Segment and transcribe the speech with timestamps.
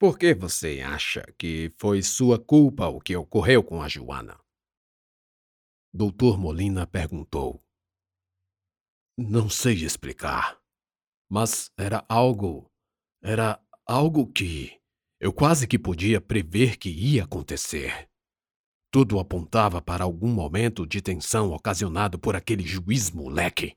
[0.00, 4.38] Por que você acha que foi sua culpa o que ocorreu com a Joana?
[5.92, 7.60] Doutor Molina perguntou.
[9.18, 10.62] Não sei explicar,
[11.28, 12.70] mas era algo.
[13.20, 14.80] Era algo que
[15.18, 18.08] eu quase que podia prever que ia acontecer.
[18.92, 23.76] Tudo apontava para algum momento de tensão ocasionado por aquele juiz moleque.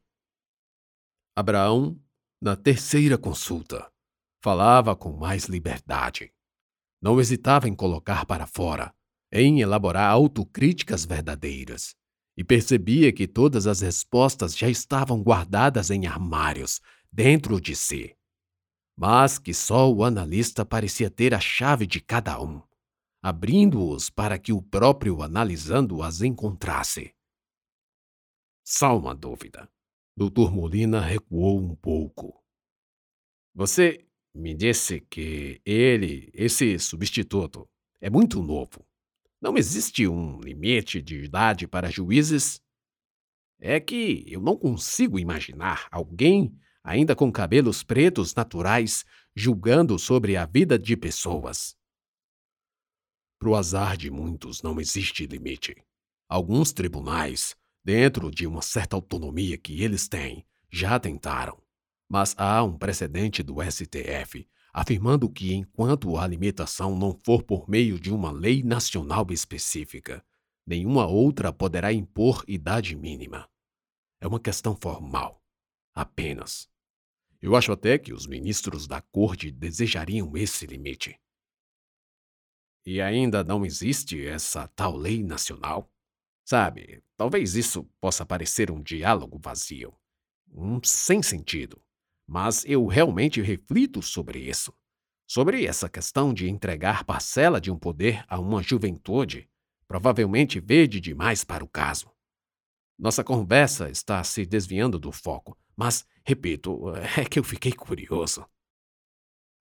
[1.35, 1.99] Abraão,
[2.39, 3.90] na terceira consulta,
[4.41, 6.31] falava com mais liberdade.
[7.01, 8.93] Não hesitava em colocar para fora,
[9.31, 11.95] em elaborar autocríticas verdadeiras,
[12.37, 18.15] e percebia que todas as respostas já estavam guardadas em armários, dentro de si.
[18.97, 22.61] Mas que só o analista parecia ter a chave de cada um
[23.21, 27.13] abrindo-os para que o próprio analisando as encontrasse.
[28.65, 29.69] Só uma dúvida.
[30.17, 32.43] Doutor Molina recuou um pouco.
[33.53, 38.85] Você me disse que ele, esse substituto, é muito novo.
[39.41, 42.61] Não existe um limite de idade para juízes?
[43.59, 50.45] É que eu não consigo imaginar alguém, ainda com cabelos pretos naturais, julgando sobre a
[50.45, 51.75] vida de pessoas.
[53.39, 55.75] Para o azar de muitos não existe limite.
[56.29, 61.60] Alguns tribunais, dentro de uma certa autonomia que eles têm, já tentaram.
[62.13, 67.97] Mas há um precedente do STF afirmando que, enquanto a limitação não for por meio
[67.97, 70.21] de uma lei nacional específica,
[70.67, 73.49] nenhuma outra poderá impor idade mínima.
[74.19, 75.41] É uma questão formal.
[75.95, 76.69] Apenas.
[77.41, 81.17] Eu acho até que os ministros da corte desejariam esse limite.
[82.85, 85.89] E ainda não existe essa tal lei nacional?
[86.43, 89.97] Sabe, talvez isso possa parecer um diálogo vazio,
[90.53, 91.81] um sem sentido,
[92.31, 94.73] mas eu realmente reflito sobre isso.
[95.27, 99.49] Sobre essa questão de entregar parcela de um poder a uma juventude,
[99.85, 102.09] provavelmente verde demais para o caso.
[102.97, 108.45] Nossa conversa está se desviando do foco, mas, repito, é que eu fiquei curioso.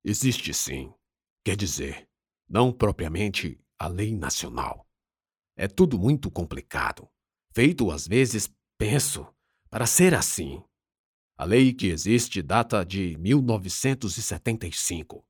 [0.05, 0.95] Existe sim.
[1.45, 2.09] Quer dizer,
[2.49, 4.87] não propriamente a lei nacional.
[5.57, 7.11] É tudo muito complicado,
[7.53, 9.27] feito às vezes, penso,
[9.69, 10.63] para ser assim.
[11.41, 15.25] A lei que existe data de 1975.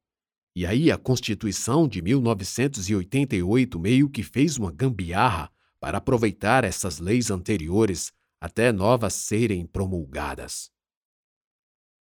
[0.56, 7.30] E aí a Constituição de 1988 meio que fez uma gambiarra para aproveitar essas leis
[7.30, 10.72] anteriores até novas serem promulgadas.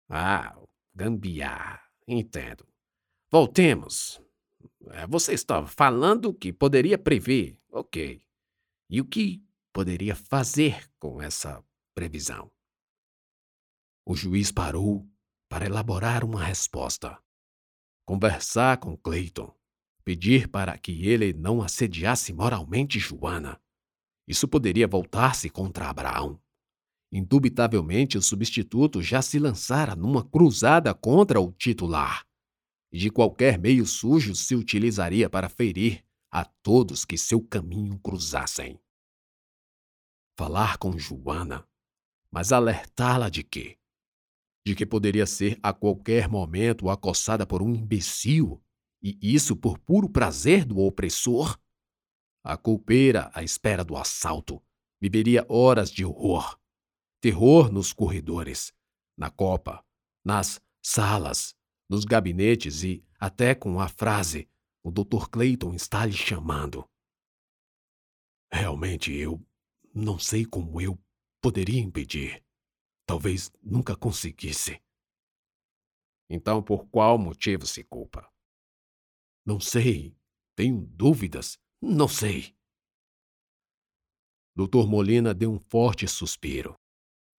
[0.09, 0.59] Ah,
[0.94, 2.66] gambiarra, entendo.
[3.30, 4.22] Voltemos.
[4.86, 8.22] É, você estava falando que poderia prever, ok.
[8.88, 11.62] E o que poderia fazer com essa
[11.94, 12.50] previsão?
[14.04, 15.08] O juiz parou
[15.48, 17.18] para elaborar uma resposta.
[18.04, 19.54] Conversar com Clayton,
[20.04, 23.60] pedir para que ele não assediasse moralmente Joana.
[24.26, 26.41] Isso poderia voltar-se contra Abraão.
[27.12, 32.26] Indubitavelmente, o substituto já se lançara numa cruzada contra o titular
[32.91, 38.78] e de qualquer meio sujo se utilizaria para ferir a todos que seu caminho cruzassem.
[40.36, 41.66] Falar com Joana,
[42.30, 43.78] mas alertá-la de quê?
[44.64, 48.62] De que poderia ser a qualquer momento acossada por um imbecil,
[49.02, 51.58] e isso por puro prazer do opressor?
[52.44, 54.62] A culpeira, à espera do assalto,
[55.00, 56.58] viveria horas de horror.
[57.20, 58.72] Terror nos corredores,
[59.16, 59.84] na copa,
[60.24, 61.54] nas salas,
[61.88, 64.48] nos gabinetes e até com a frase:
[64.82, 65.28] O Dr.
[65.30, 66.88] Clayton está lhe chamando.
[68.52, 69.44] Realmente eu
[69.94, 70.98] não sei como eu
[71.40, 72.44] poderia impedir.
[73.12, 74.80] Talvez nunca conseguisse.
[76.30, 78.26] Então, por qual motivo se culpa?
[79.44, 80.16] Não sei.
[80.56, 81.58] Tenho dúvidas.
[81.78, 82.56] Não sei.
[84.56, 84.86] Dr.
[84.88, 86.74] Molina deu um forte suspiro.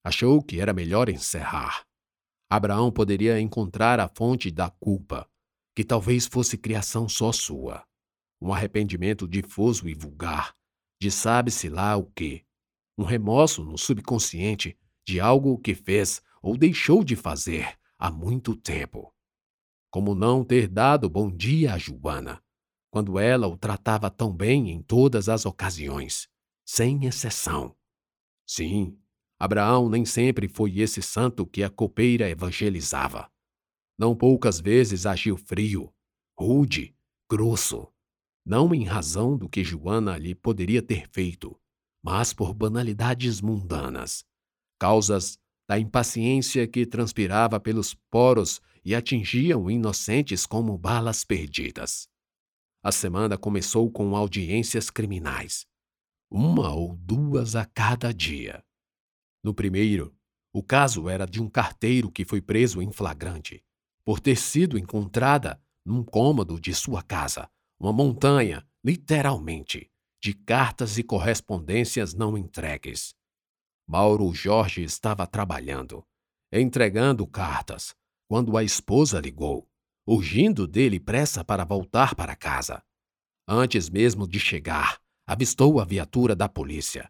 [0.05, 1.83] Achou que era melhor encerrar.
[2.47, 5.27] Abraão poderia encontrar a fonte da culpa,
[5.75, 7.83] que talvez fosse criação só sua.
[8.39, 10.55] Um arrependimento difuso e vulgar,
[11.01, 12.45] de sabe-se lá o quê.
[12.95, 19.13] Um remorso no subconsciente de algo que fez ou deixou de fazer há muito tempo.
[19.89, 22.43] Como não ter dado bom dia a Joana,
[22.89, 26.27] quando ela o tratava tão bem em todas as ocasiões,
[26.65, 27.75] sem exceção.
[28.45, 28.97] Sim,
[29.39, 33.31] Abraão nem sempre foi esse santo que a copeira evangelizava.
[33.97, 35.93] Não poucas vezes agiu frio,
[36.37, 36.95] rude,
[37.29, 37.87] grosso,
[38.45, 41.59] não em razão do que Joana lhe poderia ter feito,
[42.01, 44.25] mas por banalidades mundanas,
[44.83, 45.39] causas
[45.69, 52.09] a impaciência que transpirava pelos poros e atingiam inocentes como balas perdidas.
[52.83, 55.65] A semana começou com audiências criminais,
[56.29, 58.61] uma ou duas a cada dia.
[59.41, 60.13] No primeiro,
[60.51, 63.63] o caso era de um carteiro que foi preso em flagrante,
[64.03, 69.89] por ter sido encontrada num cômodo de sua casa, uma montanha, literalmente,
[70.21, 73.15] de cartas e correspondências não entregues.
[73.93, 76.03] Mauro Jorge estava trabalhando,
[76.51, 77.93] entregando cartas,
[78.27, 79.69] quando a esposa ligou,
[80.03, 82.81] urgindo dele pressa para voltar para casa.
[83.47, 87.07] Antes mesmo de chegar, avistou a viatura da polícia.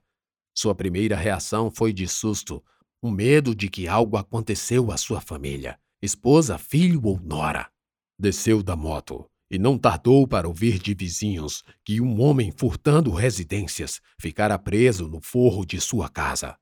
[0.53, 2.61] Sua primeira reação foi de susto,
[3.01, 7.71] o medo de que algo aconteceu à sua família, esposa, filho ou nora.
[8.19, 14.01] Desceu da moto e não tardou para ouvir de vizinhos que um homem furtando residências
[14.19, 16.57] ficara preso no forro de sua casa.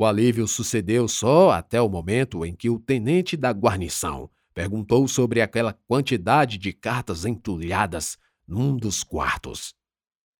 [0.00, 5.42] O alívio sucedeu só até o momento em que o tenente da guarnição perguntou sobre
[5.42, 8.16] aquela quantidade de cartas entulhadas
[8.46, 9.74] num dos quartos.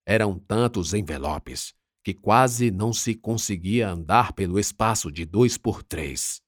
[0.06, 1.74] Eram tantos envelopes
[2.04, 6.40] que quase não se conseguia andar pelo espaço de dois por três.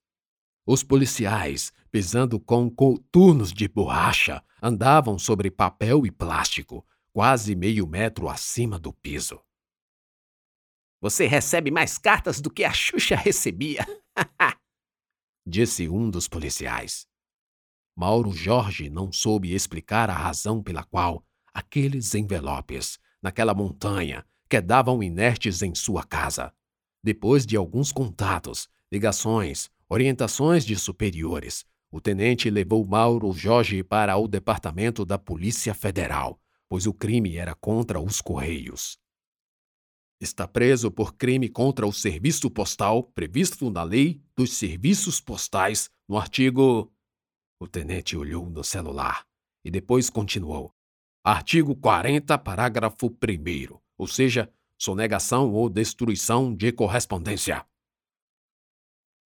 [0.65, 8.29] Os policiais, pisando com coturnos de borracha, andavam sobre papel e plástico, quase meio metro
[8.29, 9.41] acima do piso.
[11.01, 13.87] Você recebe mais cartas do que a Xuxa recebia.
[15.47, 17.07] Disse um dos policiais.
[17.97, 21.25] Mauro Jorge não soube explicar a razão pela qual
[21.55, 26.53] aqueles envelopes, naquela montanha, quedavam inertes em sua casa.
[27.03, 34.29] Depois de alguns contatos, ligações, orientações de superiores, o tenente levou Mauro Jorge para o
[34.29, 36.39] departamento da Polícia Federal,
[36.69, 39.00] pois o crime era contra os Correios.
[40.21, 46.19] Está preso por crime contra o serviço postal previsto na Lei dos Serviços Postais, no
[46.19, 46.93] artigo.
[47.59, 49.27] O tenente olhou no celular
[49.65, 50.75] e depois continuou.
[51.25, 57.65] Artigo 40, parágrafo 1, ou seja, sonegação ou destruição de correspondência.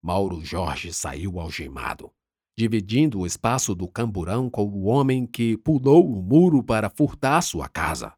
[0.00, 2.12] Mauro Jorge saiu algemado,
[2.56, 7.68] dividindo o espaço do camburão com o homem que pulou o muro para furtar sua
[7.68, 8.14] casa.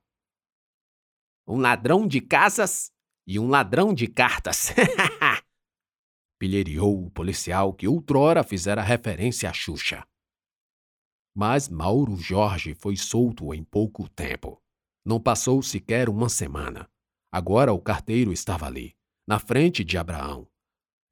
[1.46, 2.90] Um ladrão de casas
[3.26, 4.72] e um ladrão de cartas.
[6.38, 10.04] Pilheriou o policial que outrora fizera referência a Xuxa.
[11.34, 14.60] Mas Mauro Jorge foi solto em pouco tempo.
[15.04, 16.88] Não passou sequer uma semana.
[17.30, 18.96] Agora o carteiro estava ali,
[19.26, 20.48] na frente de Abraão.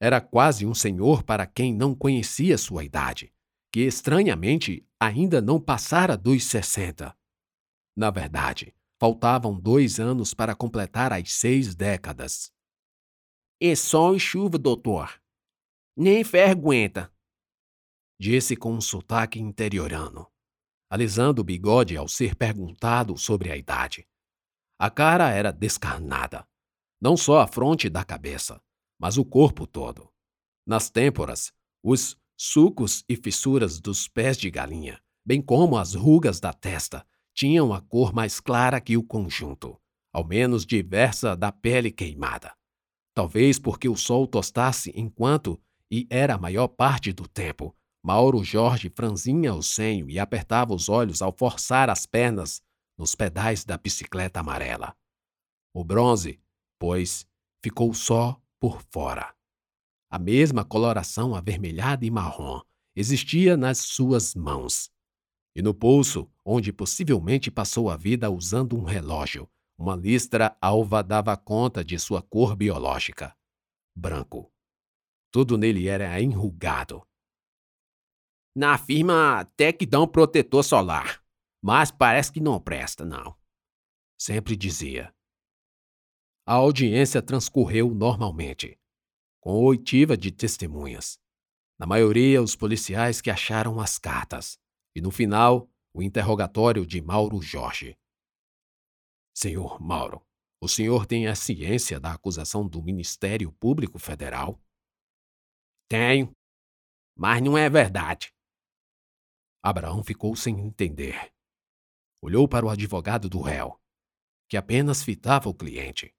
[0.01, 3.33] Era quase um senhor para quem não conhecia sua idade,
[3.71, 7.17] que estranhamente ainda não passara dos sessenta.
[7.97, 12.53] Na verdade, Faltavam dois anos para completar as seis décadas.
[13.61, 15.21] E sol e chuva, doutor.
[15.97, 17.13] Nem ferro aguenta.
[18.19, 20.31] Disse com um sotaque interiorano,
[20.89, 24.07] alisando o bigode ao ser perguntado sobre a idade.
[24.79, 26.47] A cara era descarnada,
[27.01, 28.61] não só a fronte da cabeça,
[28.99, 30.13] mas o corpo todo.
[30.67, 31.53] Nas têmporas,
[31.83, 37.75] os sucos e fissuras dos pés de galinha, bem como as rugas da testa, tinham
[37.75, 39.79] a cor mais clara que o conjunto,
[40.13, 42.55] ao menos diversa da pele queimada.
[43.13, 45.61] Talvez porque o sol tostasse enquanto,
[45.91, 50.89] e era a maior parte do tempo, Mauro Jorge franzinha o senho e apertava os
[50.89, 52.63] olhos ao forçar as pernas
[52.99, 54.95] nos pedais da bicicleta amarela.
[55.75, 56.41] O bronze,
[56.79, 57.27] pois,
[57.63, 59.35] ficou só por fora.
[60.11, 62.61] A mesma coloração avermelhada e marrom
[62.95, 64.91] existia nas suas mãos,
[65.57, 69.49] e no pulso, onde possivelmente passou a vida usando um relógio,
[69.79, 73.37] uma listra alva dava conta de sua cor biológica.
[73.97, 74.53] Branco.
[75.33, 77.07] Tudo nele era enrugado.
[78.55, 81.25] Na firma até que dão protetor solar,
[81.63, 83.37] mas parece que não presta, não.
[84.17, 85.13] Sempre dizia.
[86.47, 88.79] A audiência transcorreu normalmente,
[89.41, 91.19] com oitiva de testemunhas.
[91.79, 94.59] Na maioria, os policiais que acharam as cartas
[94.95, 97.97] e no final, o interrogatório de Mauro Jorge.
[99.33, 100.27] Senhor Mauro,
[100.61, 104.61] o senhor tem a ciência da acusação do Ministério Público Federal?
[105.89, 106.35] Tenho,
[107.17, 108.35] mas não é verdade.
[109.63, 111.33] Abraão ficou sem entender.
[112.21, 113.81] Olhou para o advogado do réu,
[114.49, 116.13] que apenas fitava o cliente,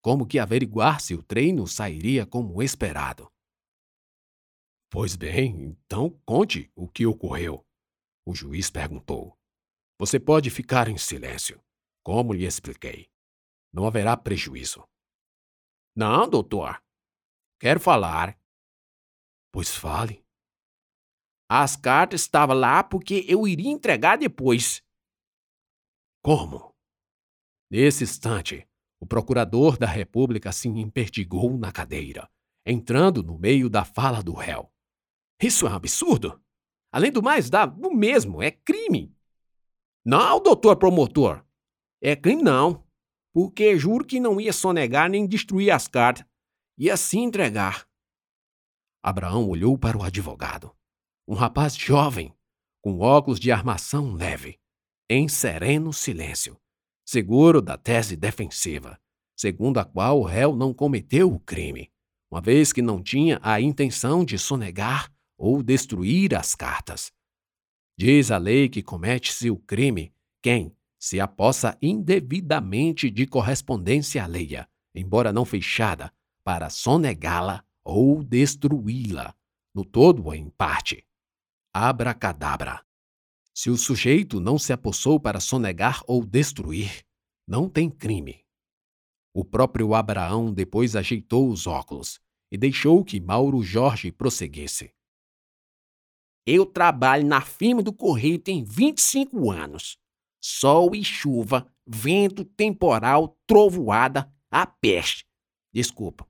[0.00, 3.28] como que averiguar se o treino sairia como esperado.
[4.88, 7.65] Pois bem, então conte o que ocorreu.
[8.26, 9.38] O juiz perguntou.
[9.98, 11.62] Você pode ficar em silêncio.
[12.02, 13.08] Como lhe expliquei.
[13.72, 14.84] Não haverá prejuízo.
[15.94, 16.82] Não, doutor.
[17.60, 18.36] Quero falar.
[19.52, 20.24] Pois fale.
[21.48, 24.82] As cartas estavam lá porque eu iria entregar depois.
[26.20, 26.74] Como?
[27.70, 28.68] Nesse instante,
[29.00, 32.28] o procurador da República se empertigou na cadeira,
[32.66, 34.72] entrando no meio da fala do réu.
[35.40, 36.42] Isso é um absurdo.
[36.96, 39.14] Além do mais, dá o mesmo, é crime.
[40.02, 41.44] Não, doutor promotor.
[42.00, 42.86] É crime não.
[43.34, 46.24] Porque juro que não ia sonegar nem destruir as cartas.
[46.78, 47.86] Ia sim entregar.
[49.02, 50.74] Abraão olhou para o advogado.
[51.28, 52.34] Um rapaz jovem,
[52.80, 54.58] com óculos de armação leve,
[55.06, 56.58] em sereno silêncio,
[57.04, 58.98] seguro da tese defensiva,
[59.36, 61.92] segundo a qual o réu não cometeu o crime,
[62.30, 67.12] uma vez que não tinha a intenção de sonegar ou destruir as cartas.
[67.98, 70.12] Diz a lei que comete-se o crime
[70.42, 76.12] quem se apossa indevidamente de correspondência alheia, embora não fechada,
[76.42, 79.34] para sonegá-la ou destruí-la,
[79.74, 81.06] no todo ou em parte.
[81.72, 82.84] Abracadabra.
[83.52, 87.04] Se o sujeito não se apossou para sonegar ou destruir,
[87.46, 88.44] não tem crime.
[89.32, 92.18] O próprio Abraão depois ajeitou os óculos
[92.50, 94.95] e deixou que Mauro Jorge prosseguisse.
[96.46, 99.98] Eu trabalho na firma do Correio tem 25 anos.
[100.40, 105.26] Sol e chuva, vento, temporal, trovoada, a peste.
[105.72, 106.24] Desculpa,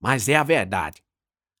[0.00, 1.00] mas é a verdade.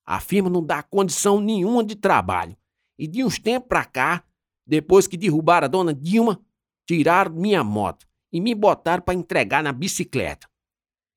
[0.04, 2.56] A firma não dá condição nenhuma de trabalho.
[2.98, 4.24] E de uns tempos pra cá,
[4.66, 6.44] depois que derrubaram a dona Dilma,
[6.86, 10.48] tiraram minha moto e me botaram para entregar na bicicleta.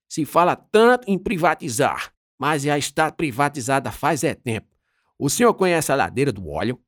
[0.10, 4.77] Se fala tanto em privatizar, mas já está privatizada faz é tempo.
[5.20, 6.82] O senhor conhece a ladeira do óleo?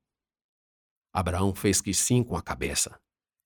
[1.12, 3.00] Abraão fez que sim com a cabeça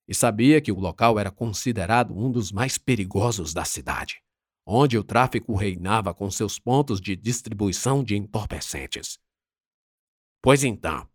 [0.06, 4.22] e sabia que o local era considerado um dos mais perigosos da cidade,
[4.66, 9.18] onde o tráfico reinava com seus pontos de distribuição de entorpecentes.
[10.42, 11.08] Pois então,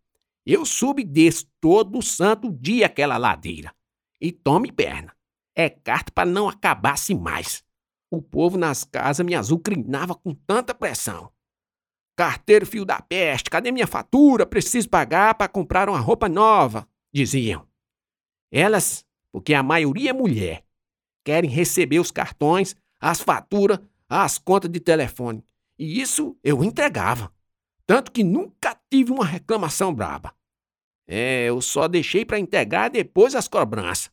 [0.43, 3.71] eu subi desse todo santo dia aquela ladeira.
[4.19, 5.15] E tome perna.
[5.55, 7.63] É carta para não acabasse mais.
[8.11, 11.31] O povo nas casas me azucrinava com tanta pressão.
[12.19, 14.45] Carteiro fio da peste, cadê minha fatura?
[14.45, 17.65] Preciso pagar para comprar uma roupa nova, diziam.
[18.51, 20.65] Elas, porque a maioria é mulher,
[21.23, 25.41] querem receber os cartões, as faturas, as contas de telefone.
[25.77, 27.31] E isso eu entregava.
[27.87, 30.35] Tanto que nunca tive uma reclamação braba.
[31.07, 34.11] É, eu só deixei para entregar depois as cobranças.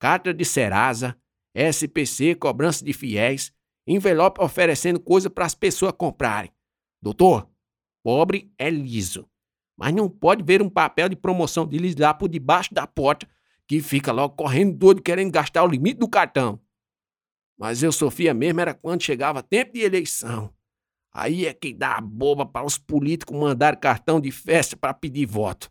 [0.00, 1.14] Carta de Serasa,
[1.54, 3.52] SPC, cobrança de fiéis,
[3.86, 6.50] envelope oferecendo coisa para as pessoas comprarem.
[7.02, 7.50] Doutor,
[8.04, 9.28] pobre é liso,
[9.76, 11.68] mas não pode ver um papel de promoção
[11.98, 13.28] lá por debaixo da porta
[13.66, 16.60] que fica logo correndo doido querendo gastar o limite do cartão.
[17.58, 20.52] Mas eu sofria mesmo era quando chegava tempo de eleição.
[21.12, 25.26] Aí é que dá a boba para os políticos mandar cartão de festa para pedir
[25.26, 25.70] voto.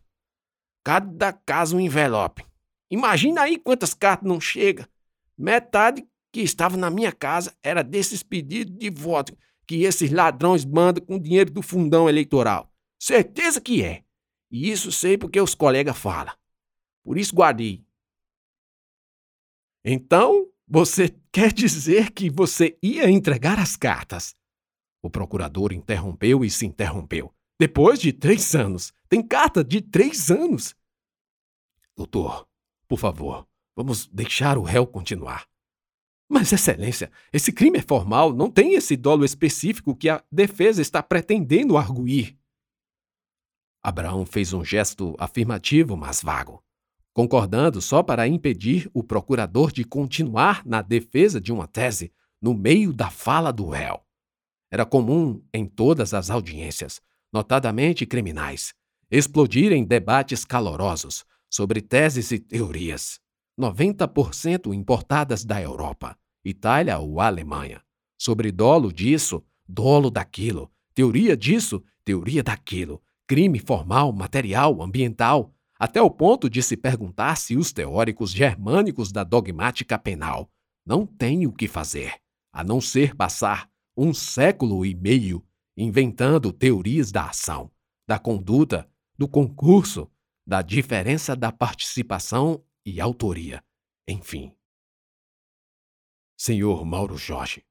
[0.84, 2.44] Cada caso um envelope.
[2.90, 4.88] Imagina aí quantas cartas não chega.
[5.36, 9.36] Metade que estava na minha casa era desses pedidos de voto
[9.72, 12.70] que esses ladrões mandam com dinheiro do fundão eleitoral.
[13.00, 14.04] Certeza que é.
[14.50, 16.36] E isso sei porque os colegas falam.
[17.02, 17.82] Por isso guardei.
[19.82, 24.36] Então, você quer dizer que você ia entregar as cartas?
[25.02, 27.32] O procurador interrompeu e se interrompeu.
[27.58, 28.92] Depois de três anos.
[29.08, 30.74] Tem carta de três anos.
[31.96, 32.46] Doutor,
[32.86, 35.48] por favor, vamos deixar o réu continuar.
[36.28, 41.02] Mas, Excelência, esse crime é formal, não tem esse dolo específico que a defesa está
[41.02, 42.38] pretendendo arguir.
[43.82, 46.62] Abraão fez um gesto afirmativo, mas vago,
[47.12, 52.92] concordando só para impedir o procurador de continuar na defesa de uma tese no meio
[52.92, 54.00] da fala do réu.
[54.70, 57.02] Era comum em todas as audiências,
[57.32, 58.72] notadamente criminais,
[59.10, 63.20] explodirem debates calorosos sobre teses e teorias,
[63.58, 67.82] 90% importadas da Europa, Itália ou Alemanha.
[68.18, 76.10] Sobre dolo disso, dolo daquilo, teoria disso, teoria daquilo, crime formal, material, ambiental, até o
[76.10, 80.50] ponto de se perguntar se os teóricos germânicos da dogmática penal
[80.86, 82.14] não têm o que fazer,
[82.52, 85.44] a não ser passar um século e meio
[85.76, 87.70] inventando teorias da ação,
[88.06, 90.10] da conduta, do concurso,
[90.46, 93.64] da diferença da participação e autoria,
[94.06, 94.56] enfim.
[96.36, 97.64] Senhor Mauro Jorge,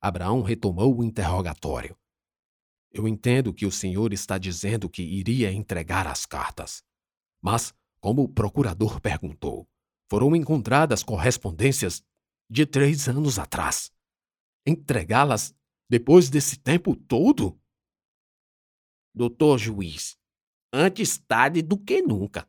[0.00, 1.96] Abraão retomou o interrogatório.
[2.90, 6.84] Eu entendo que o senhor está dizendo que iria entregar as cartas.
[7.42, 9.68] Mas, como o procurador perguntou,
[10.08, 12.02] foram encontradas correspondências
[12.48, 13.90] de três anos atrás.
[14.66, 15.54] Entregá-las
[15.90, 17.58] depois desse tempo todo?
[19.14, 20.18] doutor juiz.
[20.72, 22.48] Antes tarde do que nunca.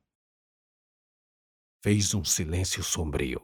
[1.86, 3.40] Fez um silêncio sombrio.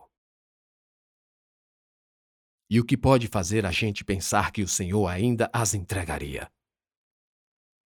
[2.71, 6.51] E o que pode fazer a gente pensar que o senhor ainda as entregaria?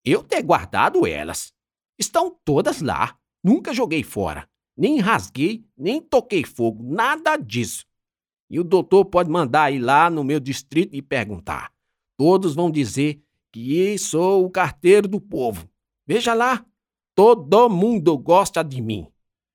[0.04, 1.52] Eu ter guardado elas.
[1.98, 3.18] Estão todas lá.
[3.42, 4.48] Nunca joguei fora.
[4.76, 6.84] Nem rasguei, nem toquei fogo.
[6.84, 7.84] Nada disso.
[8.48, 11.74] E o doutor pode mandar ir lá no meu distrito e perguntar.
[12.16, 13.20] Todos vão dizer
[13.50, 15.68] que sou o carteiro do povo.
[16.06, 16.64] Veja lá,
[17.12, 19.12] todo mundo gosta de mim.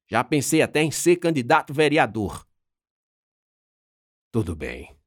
[0.09, 2.47] Já pensei até em ser candidato vereador.
[4.31, 4.97] Tudo bem,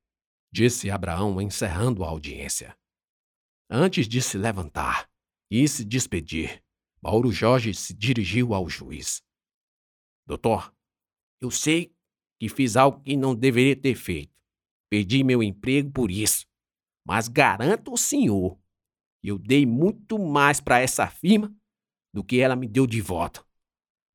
[0.52, 2.76] disse Abraão, encerrando a audiência.
[3.68, 5.10] Antes de se levantar
[5.50, 6.62] e se despedir,
[7.02, 9.22] Mauro Jorge se dirigiu ao juiz.
[10.26, 10.72] Doutor,
[11.40, 11.92] eu sei
[12.38, 14.32] que fiz algo que não deveria ter feito.
[14.88, 16.46] Perdi meu emprego por isso.
[17.04, 18.56] Mas garanto ao senhor
[19.22, 21.54] eu dei muito mais para essa firma
[22.12, 23.44] do que ela me deu de volta.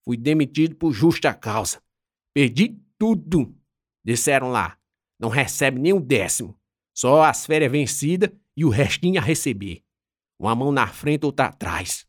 [0.08, 1.84] Fui demitido por justa causa.
[2.34, 3.54] Perdi tudo.
[4.06, 4.80] Disseram lá,
[5.20, 6.58] não recebe nem um décimo.
[6.96, 9.84] Só as férias vencidas e o restinho a receber.
[10.40, 12.08] Uma mão na frente, outra atrás.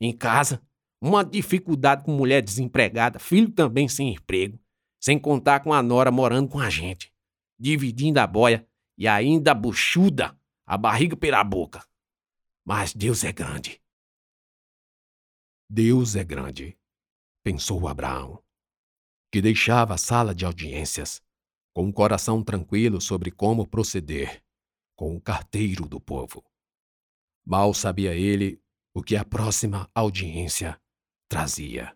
[0.00, 0.60] Em casa,
[1.00, 4.58] uma dificuldade com mulher desempregada, filho também sem emprego,
[5.00, 7.14] sem contar com a nora morando com a gente,
[7.56, 8.66] dividindo a boia
[8.98, 10.36] e ainda buchuda,
[10.66, 11.86] a barriga pela boca.
[12.64, 13.80] Mas Deus é grande.
[15.70, 16.76] Deus é grande,
[17.46, 18.42] pensou Abraão,
[19.32, 21.22] que deixava a sala de audiências
[21.72, 24.42] com o coração tranquilo sobre como proceder
[24.96, 26.44] com o carteiro do povo.
[27.46, 28.60] Mal sabia ele
[28.92, 30.76] o que a próxima audiência
[31.28, 31.95] trazia.